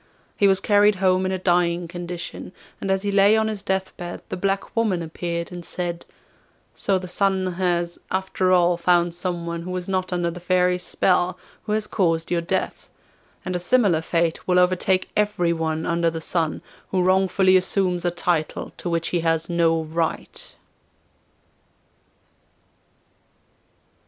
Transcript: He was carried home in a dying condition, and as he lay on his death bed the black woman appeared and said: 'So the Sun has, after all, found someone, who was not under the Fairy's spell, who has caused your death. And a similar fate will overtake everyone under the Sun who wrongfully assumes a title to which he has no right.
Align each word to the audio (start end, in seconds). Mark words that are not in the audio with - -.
He 0.35 0.47
was 0.47 0.59
carried 0.59 0.95
home 0.95 1.27
in 1.27 1.31
a 1.31 1.37
dying 1.37 1.87
condition, 1.87 2.53
and 2.81 2.89
as 2.89 3.03
he 3.03 3.11
lay 3.11 3.37
on 3.37 3.47
his 3.47 3.61
death 3.61 3.95
bed 3.97 4.23
the 4.29 4.35
black 4.35 4.75
woman 4.75 5.03
appeared 5.03 5.51
and 5.51 5.63
said: 5.63 6.07
'So 6.73 6.97
the 6.97 7.07
Sun 7.07 7.53
has, 7.53 7.99
after 8.09 8.51
all, 8.51 8.77
found 8.77 9.13
someone, 9.13 9.61
who 9.61 9.69
was 9.69 9.87
not 9.87 10.11
under 10.11 10.31
the 10.31 10.39
Fairy's 10.39 10.81
spell, 10.81 11.37
who 11.65 11.73
has 11.73 11.85
caused 11.85 12.31
your 12.31 12.41
death. 12.41 12.89
And 13.45 13.55
a 13.55 13.59
similar 13.59 14.01
fate 14.01 14.47
will 14.47 14.57
overtake 14.57 15.11
everyone 15.15 15.85
under 15.85 16.09
the 16.09 16.19
Sun 16.19 16.63
who 16.89 17.03
wrongfully 17.03 17.55
assumes 17.55 18.03
a 18.03 18.09
title 18.09 18.73
to 18.77 18.89
which 18.89 19.09
he 19.09 19.19
has 19.19 19.51
no 19.51 19.83
right. 19.83 20.55